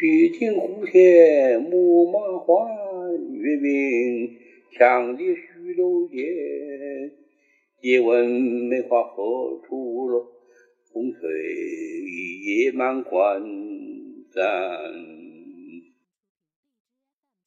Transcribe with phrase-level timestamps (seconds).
[0.00, 2.54] 雪听胡天木马还，
[3.34, 4.30] 月明
[4.78, 6.20] 羌笛徐楼间。
[7.82, 10.24] 借问梅花何处落？
[10.92, 11.28] 风吹
[12.44, 13.42] 夜满关
[14.32, 14.77] 山。